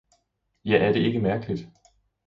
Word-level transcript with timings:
Ja 0.65 0.77
er 0.87 0.93
det 0.93 0.99
ikke 0.99 1.19
mærkeligt! 1.19 1.69